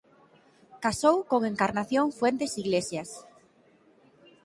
Casou 0.85 1.17
con 1.31 1.41
Encarnación 1.51 2.07
Fuentes 2.19 2.51
Iglesias. 2.63 3.09